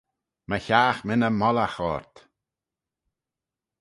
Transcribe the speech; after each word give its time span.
My 0.49 0.59
hiaght 0.65 1.01
mynney 1.07 1.35
mollagh 1.39 1.79
ort. 1.93 2.15